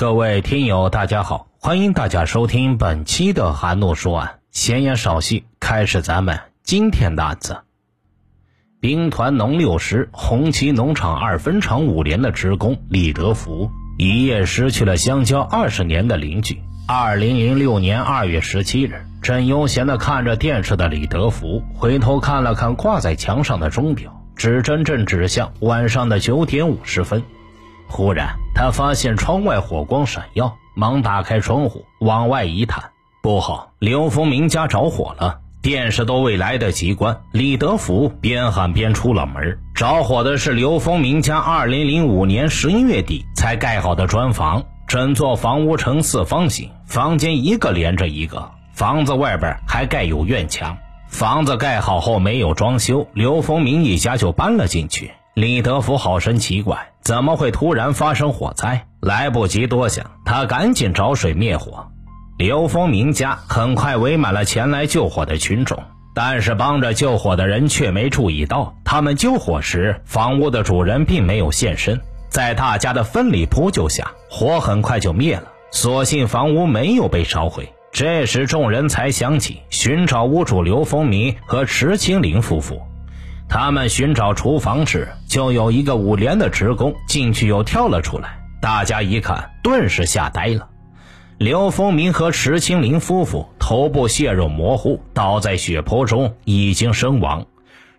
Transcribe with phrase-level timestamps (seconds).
[0.00, 4.38] 各位听友，大家好，欢迎大家收听本期的韩诺说案。
[4.50, 7.58] 闲言少叙，开始咱们今天的案子。
[8.80, 16.62] 兵团农六师红旗农场二分厂五连的职工李德福，一夜失去了相交二十年的邻居。
[16.88, 27.22] 二零零六年二月十七日，正悠闲地看着电视的李德福，回头看了看挂在墙上的钟表，指针正指向晚上的九点五十分。
[27.86, 32.90] 忽然，他发现窗外火光闪耀，忙打开窗户往外一探，
[33.22, 35.38] 不好，刘丰明家着火了！
[35.62, 39.58] 电视都未来得及关，李德福边喊边出了门。
[39.74, 50.76] 着火的是刘丰明家2005年11月底才盖好的砖房，整座房屋呈四方形，房间一个连着一个，房子外边还盖有院墙。
[51.08, 55.12] 房子盖好后没有装修，刘丰明一家就搬了进去。
[55.34, 56.90] 李德福好生奇怪。
[57.02, 58.86] 怎么会突然发生火灾？
[59.00, 61.88] 来不及多想，他赶紧找水灭火。
[62.36, 65.82] 刘丰明家很快围满了前来救火的群众，
[66.14, 72.00] 但是帮着救火的人却没注意到，他们救火时，房屋的主人并没有现身。
[72.28, 77.72] 在大家的奋力扑救下，火很快就灭了，所幸房屋没有被烧毁。
[77.90, 82.82] 这时，众人才想起寻找屋主刘丰明和池清林夫妇。
[83.50, 88.38] 他们寻找厨房时，就有一个五连的职工进去又跳了出来。
[88.62, 90.68] 大家一看，顿时吓呆了。
[91.36, 97.46] 刘丰明和池清林夫妇头部血肉模糊，倒在血泊中，已经身亡。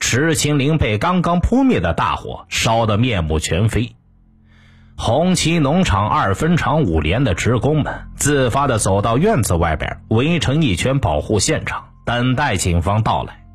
[0.00, 3.94] 池清林被刚刚扑灭的大火烧得面目全非。
[4.96, 13.45] 红旗农场二分厂五连的职工们自发地走到院子外边，围成一圈保护现场，等待警方到来。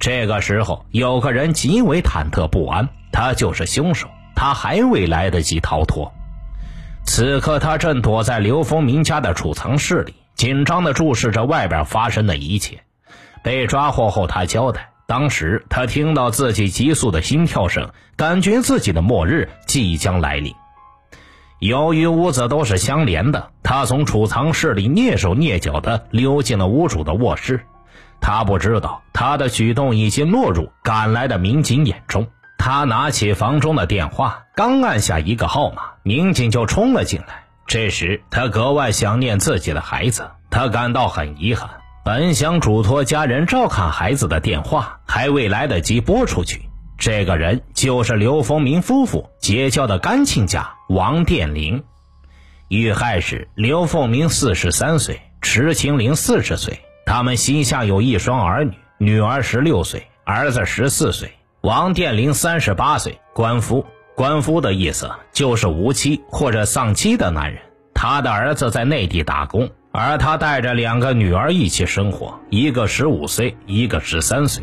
[0.00, 4.08] 这个时候，有个人极为忐忑不安，他就是凶手。
[4.34, 6.10] 他还未来得及逃脱，
[7.04, 12.80] 此刻他正躲在刘丰明家的储藏室里，紧张地注视着外边发生的一切。
[13.42, 20.54] 被抓获后，他交代，当时他听到自己急速的心跳声，感觉自己的末日即将来临。
[21.58, 27.60] 由于屋子都是相连的，他从储藏室里蹑手蹑脚地溜进了屋主的卧室。
[28.20, 32.26] 他不知道，他的举动已经落入赶来的民警眼中。
[32.58, 37.44] 他拿起房中的电话，刚按下一个号码，民警就冲了进来。
[37.66, 41.70] 这时，他格外想念自己的孩子，他感到很遗憾。
[42.04, 46.68] 本想嘱托家人照看孩子的电话，还未来得及拨出去。
[46.98, 51.82] 这个人就是刘丰明夫妇结交的干亲家王殿林。
[52.68, 56.80] 遇害时，刘凤明四十三岁，池清林四十岁。
[57.10, 61.32] 他们膝下有一双儿女，女儿十六岁，儿子十四岁。
[61.60, 63.84] 王殿林三十八岁，官夫。
[64.14, 67.62] 官夫的意思就是无妻或者丧妻的男人。
[67.94, 74.62] 他的儿子在内地打工，而他带着两个女儿一起生活，一个十五岁，一个十三岁。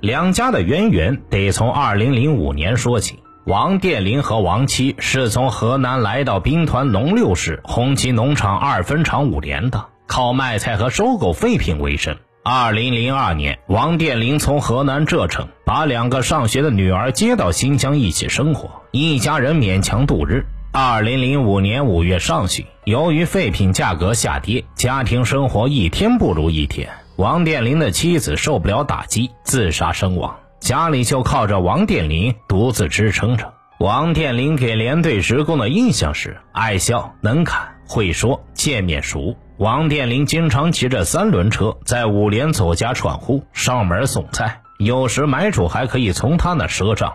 [0.00, 3.22] 两家的渊源得从二零零五年说起。
[3.44, 9.84] 王殿林和王妻是从河南来到兵团农六市红旗农场二分厂五连的。
[10.08, 12.16] 靠卖菜和收购废品为生。
[12.42, 20.46] 二零零二年，王殿林从河南柘城把两个上学的女儿接到新疆一起生活，一家人勉强度日。
[20.72, 26.88] 二零零五年五月上旬，由于废品价格下跌，家庭生活一天不如一天。
[27.16, 33.52] 王殿林的妻子受不了打击，自杀身亡，家里就靠着王殿林独自支撑着。
[33.78, 39.36] 王殿林给连队职工的印象是爱笑、能侃、会说、见面熟。
[39.58, 47.14] 王殿林经常骑着三轮车在五连走家串户，上门送菜，有时买主还可以从他那赊账。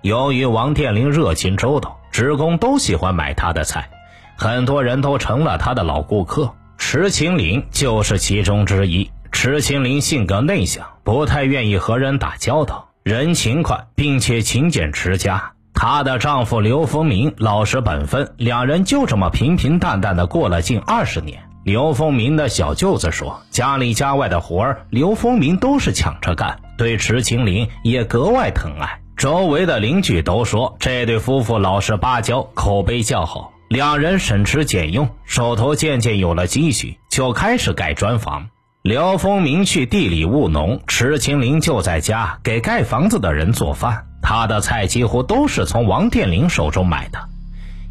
[0.00, 3.90] 由于王殿林热情周到，职工都喜欢买他的菜，
[4.38, 6.54] 很多人都成了他的老顾客。
[6.78, 9.10] 池清林就是其中之一。
[9.30, 15.52] 池清林性格内向，不太愿意和人打交道，人勤快，并且勤俭持家。
[15.74, 21.42] 她的丈夫刘丰明老实本分，两人就这么平平淡淡的过了近二十年。
[21.66, 29.00] 刘丰明的小舅子说：“家里家外的活儿，刘丰明都是抢着干，对池清林也格外疼爱。
[29.16, 33.52] 周围的邻居都说，这对夫妇老实巴交，口碑较好。
[33.66, 38.46] 两人省吃俭用，手头渐渐有了积蓄，就开始盖砖房。
[38.82, 44.06] 刘丰明去地里务农，池清林就在家给盖房子的人做饭。
[44.22, 47.18] 他的菜几乎都是从王殿林手中买的。”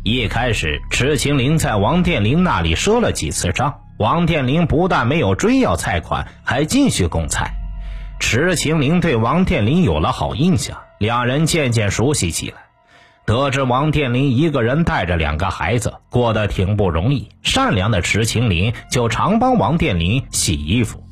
[0.08, 7.56] 一开始，池清林在王殿林那里赊了几次账，王殿林不但没有追要菜款，还继续供菜。
[8.20, 12.58] 池清林对王殿林有了好印象，两人渐渐熟悉起来。
[13.26, 21.04] 得知王殿林一个人带着两个孩子过得挺不容易，善良的池清林就常帮王殿林洗衣服。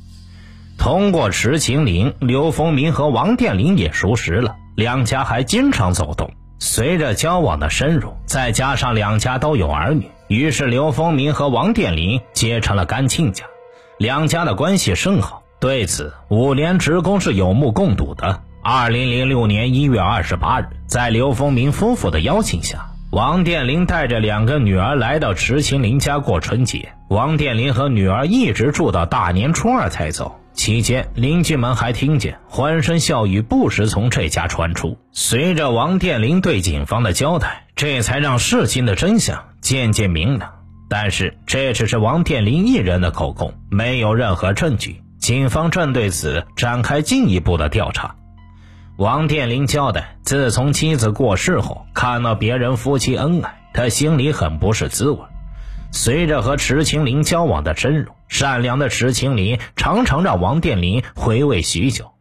[0.78, 6.30] 通过池清林，刘丰明和王殿林也熟识了，两家还经常走动。
[6.66, 13.44] 随着交往的深入，再加上两家都有儿女，于是刘丰明和王殿林结成了干亲家，
[13.98, 15.42] 两家的关系甚好。
[15.60, 18.40] 对此，五连职工是有目共睹的。
[18.62, 26.94] 二零零六年一月二十八日，在刘丰明夫妇的邀请下，王殿林带着两个女儿来到池青林家过春节。
[27.08, 30.40] 王殿林和女儿一直住到大年初二才走。
[30.54, 34.96] 期间，邻居们还听见欢声笑语不时从这家传出。
[35.12, 40.52] 随着王殿林对警方的交代，这才让事情的真相渐渐明朗。
[40.88, 45.02] 但是，这只是王殿林一人的口供，没有任何证据。
[45.18, 48.14] 警方正对此展开进一步的调查。
[48.96, 55.18] 王殿林交代，自从妻子过世后，看到别人夫妻恩爱，他心里很不是滋味。
[55.90, 62.12] 随着和池青林交往的深入，善良的池青林常常让王殿林回味许久。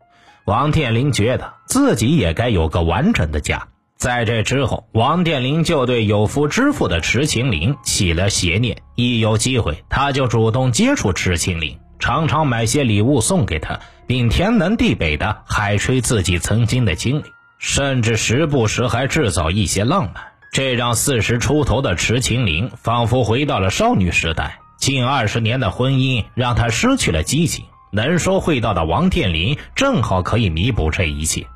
[0.46, 3.68] 王殿林觉得自己也该有个完整的家。
[3.96, 13.80] 在这之后，王殿林就对有夫之妇的池青林起了邪念，一有机会他就主动接触池青林，常常买些礼物送给他。
[14.06, 17.24] 并天南地北的海吹自己曾经的经历，
[17.58, 24.60] 甚至时不时还制造一些浪漫，这让四十出头的池青林仿佛回到了少女时代。
[24.84, 31.48] 近二十年的婚姻让他失去了激情，能说会道的王殿林正好可以弥补这一切。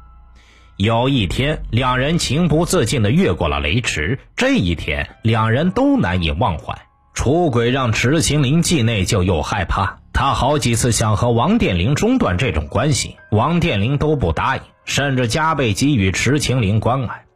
[0.78, 6.74] 有一天，两人情不自禁地越过了雷池，这一天两人都难以忘怀。
[7.14, 9.98] 出轨让池青林既内疚又害怕。
[10.14, 17.27] 他好几次想和王殿林中断这种关系，王殿林都不答应，甚至加倍给予池青林关爱。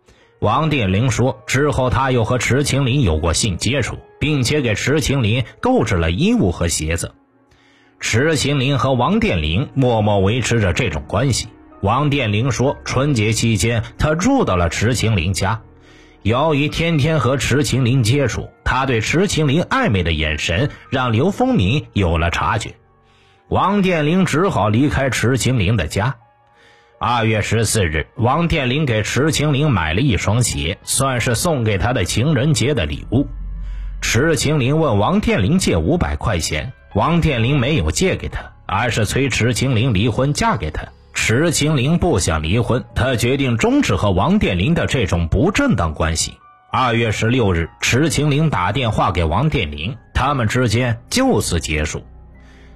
[0.41, 7.13] 王殿林说，之后他又和池清林有过性接触，并且给池清林购置了衣物和鞋子。
[7.99, 11.49] 池清林和王殿林默默维持着这种关系。
[11.83, 15.61] 王殿林说，春节期间他住到了池清林家。
[16.23, 22.73] 由于天天和池清林接触，他对池清林暧昧的眼神让刘丰明有了察觉。
[23.47, 26.15] 王殿林只好离开池清林的家。
[27.03, 33.25] 二月十四日，王殿林给池青林买了一双鞋，算是送给他的情人节的礼物。
[34.01, 40.83] 池青林问王殿林借五百块钱，王殿林没有借给他，而是催池青林离婚，嫁给他。
[41.15, 46.35] 池青林不想离婚，他决定终止和王殿林的这种不正当关系。
[46.71, 52.03] 二月十六日，池青林打电话给王殿林，他们之间就此结束。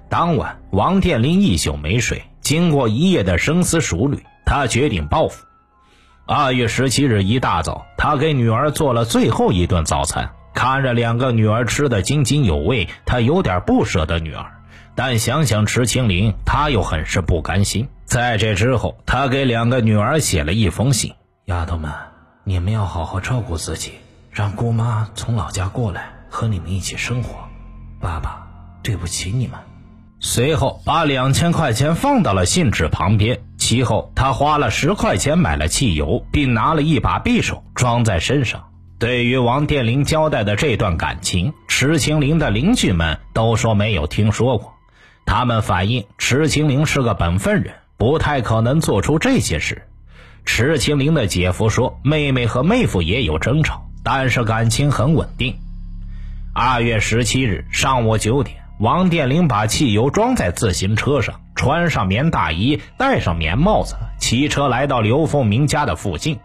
[0.10, 5.48] 当晚，王殿林一宿没睡，经过一夜的深思熟虑，他决定报复。
[6.28, 14.46] 二月十七日一大早，他给女儿做了最后一顿早餐，看着两个女儿吃得津津有味，他有点不舍得女儿。
[14.94, 17.90] 但想想池青林，他又很是不甘心。
[18.06, 21.16] 在这之后，他给两个女儿写了一封信
[21.46, 21.92] ：“丫头们，
[22.44, 23.94] 你们要好好照顾自己，
[24.30, 27.40] 让姑妈从老家过来和你们一起生活。
[28.00, 28.48] 爸爸
[28.84, 29.58] 对不起你们。”
[30.28, 33.42] 随后，把两千块钱放到了信纸旁边。
[33.58, 38.66] 其后，他花了十块钱买了汽油，并拿了一把匕首装在身上。
[38.98, 44.74] 对于王殿林交代的这段感情，池清林的邻居们都说没有听说过。
[45.28, 49.88] 他们反映，池清林是个本分人，不太可能做出这些事。
[50.44, 55.56] 池清林的姐夫说，妹妹和妹夫也有争吵，但是感情很稳定。
[56.52, 66.40] 二月十七日上午九点，王殿林把汽油装在自行车上，穿上棉大衣，戴上棉帽子，骑车来到刘凤明家的附近。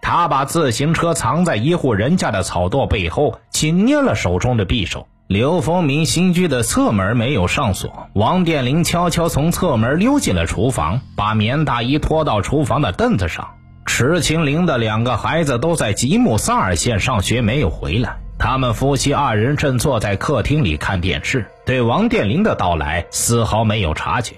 [0.00, 5.06] 他把自行车藏在一户人家的草垛背后，紧捏了手中的匕首。
[5.26, 13.50] 刘凤明新居的侧门没有上锁，王殿林悄悄从侧门溜进了厨房，把棉大衣拖到厨房的凳子上。
[13.84, 18.16] 池青林的两个孩子都在吉木萨尔县上学，没有回来。
[18.40, 24.34] 他们夫妻二人正坐在客厅里看电视，对王殿林的到来丝毫没有察觉。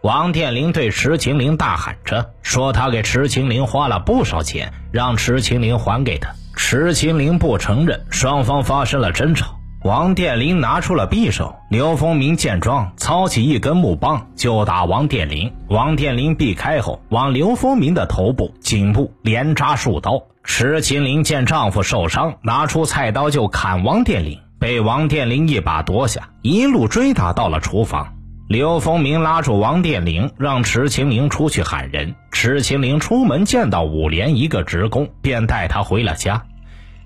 [0.00, 6.30] 王殿林对池青林大喊着，说他给池青林花了不少钱，让池青林还给他。
[6.54, 9.58] 池青林不承认，双方发生了争吵。
[9.82, 15.52] 王殿林拿出了匕首，刘丰明见状，操起一根木棒就打王殿林。
[15.68, 20.22] 王殿林避开后，往刘丰明的头部、颈部连扎数刀。
[20.46, 28.14] 池青林见丈夫受伤，拿出菜刀就砍王殿林，被王殿林一把夺下，一路追打到了厨房。
[28.48, 32.14] 刘丰明拉住王殿林，让池清林出去喊人。
[32.30, 36.44] 池清林出门见到五连一个职工，便带他回了家。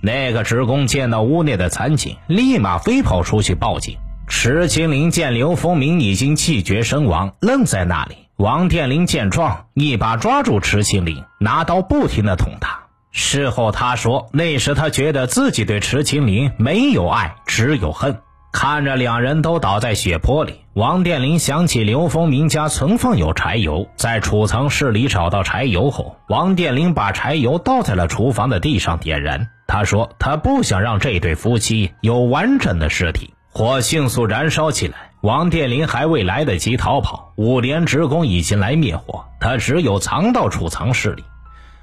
[0.03, 3.97] 那个职工见到屋内的惨景，立马飞跑出去报警。
[4.29, 8.15] 池清林见刘丰明已经气绝身亡，愣在那里。
[8.37, 12.79] 王殿林见状，一把抓住池清林，拿刀不停地捅他。
[13.13, 18.19] 事后他说，那时他觉得自己对池清林没有爱，只有恨。
[18.53, 29.49] 看着两人都倒在血泊里，王殿林想起刘丰明家存放有柴油，在储藏室里找到柴油后，王殿林把柴油倒在了厨房的地上点燃。
[29.69, 33.35] 他说他不想让这对夫妻有完整的尸体。
[33.53, 41.25] 火迅速燃烧起来，王殿林还未来得及逃跑，五连职工已经来灭火，他只有藏到储藏室里。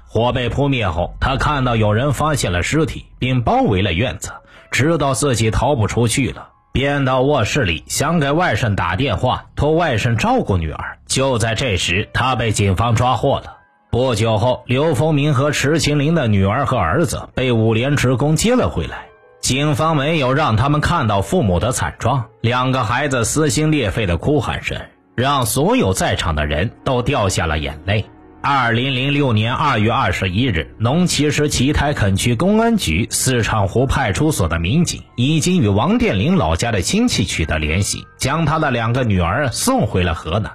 [0.08, 4.32] 火被扑灭后，他看到有人发现了尸体，并包围了院子，
[4.70, 6.48] 知道自己逃不出去了。
[6.72, 10.98] 便到卧室里想给外甥打电话，托外甥照顾女儿。
[11.06, 13.56] 就在这时，他被警方抓获了。
[13.90, 19.06] 不久后，刘丰明和池清林的女儿和儿子被五连职工接了回来。
[19.40, 24.78] 警方没有让他们看到父母的惨状，两个孩子撕心裂肺的哭喊声，
[25.16, 28.04] 让所有在场的人都掉下了眼泪。
[28.40, 40.52] 二零零六年二月二十一日，农旗市奇台垦区公安局四场湖派出所的民警已经与王殿林老家的亲戚取得联系，将他的两个女儿送回了河南。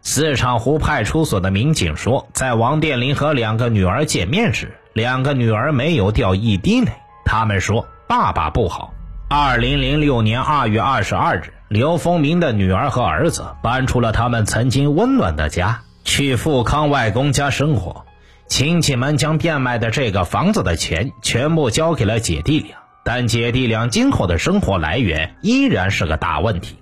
[0.00, 6.90] 四场湖派出所的民警说，在王殿林和两个女儿见面时，两个女儿没有掉一滴泪。
[7.26, 8.94] 他们说爸爸不好。
[9.28, 15.82] 二零零六年二月二十二日，刘丰明的女儿和儿子搬出了他们曾经温暖的家。
[16.04, 18.04] 去富康外公家生活，
[18.48, 26.76] 亲戚们将变卖的这个房子的钱全部交给了姐弟俩，但姐弟俩今后的生活来源依然是个大问题。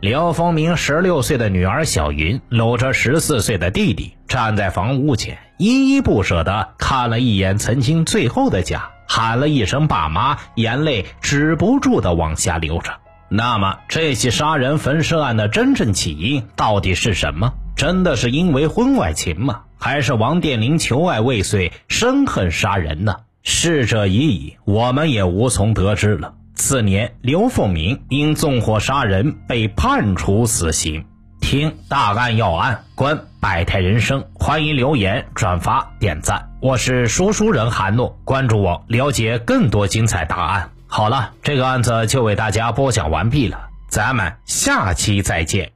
[0.00, 12.92] 刘丰明十六岁的女儿小云搂着十四岁的弟弟，站在房屋前，依依不舍地看了一眼曾经最后的家，喊了一声“爸妈”，眼泪止不住地往下流着。
[13.30, 17.54] 那么，这起杀人焚尸案的真正起因到底是什么？
[17.76, 19.62] 真的是因为婚外情吗？
[19.78, 23.16] 还是王殿林求爱未遂，生恨杀人呢？
[23.42, 26.34] 逝者已矣，我们也无从得知了。
[26.54, 31.04] 次年，刘凤鸣因纵火杀人被判处死刑。
[31.42, 36.48] 听大案要案，观百态人生，欢迎留言、转发、点赞。
[36.62, 40.70] 我是说书人韩诺，关注我，了解更多精彩答案。
[40.86, 45.73] 好了，这个案子就为大家播讲完毕了，咱们下期再见。